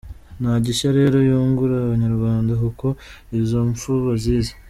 Nta 0.41 0.53
gishya 0.65 0.89
rero 0.99 1.17
yungura 1.29 1.75
abanyarwanda, 1.79 2.51
kuko 2.63 2.87
izo 3.39 3.59
mpfu 3.69 3.91
bazizi. 4.05 4.53